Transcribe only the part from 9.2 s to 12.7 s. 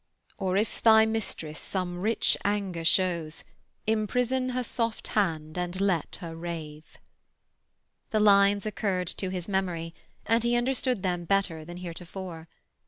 his memory, and he understood them better than heretofore.